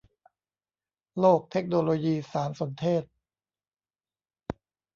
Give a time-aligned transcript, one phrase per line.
[1.19, 3.03] โลกเทคโนโลยีสารสนเทศ